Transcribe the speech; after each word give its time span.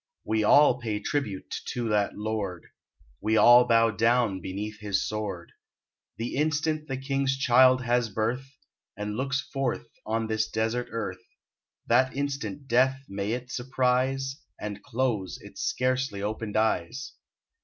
We 0.23 0.43
all 0.43 0.79
pay 0.79 0.99
tribute 0.99 1.57
to 1.73 1.87
that 1.89 2.15
lord; 2.17 2.65
We 3.19 3.37
all 3.37 3.65
bow 3.67 3.91
down 3.91 4.39
beneath 4.41 4.79
his 4.79 5.07
sword. 5.07 5.51
The 6.17 6.37
instant 6.37 6.87
the 6.87 6.97
king's 6.97 7.37
child 7.37 7.83
has 7.83 8.09
birth 8.09 8.57
And 8.97 9.15
looks 9.15 9.41
forth 9.53 9.87
on 10.03 10.25
this 10.25 10.49
desert 10.49 10.87
earth 10.89 11.21
That 11.85 12.15
instant 12.17 12.67
Death 12.67 13.03
may 13.07 13.33
it 13.33 13.51
surprise, 13.51 14.41
And 14.59 14.81
close 14.81 15.37
its 15.39 15.61
scarcely 15.61 16.23
opened 16.23 16.57
eyes. 16.57 17.13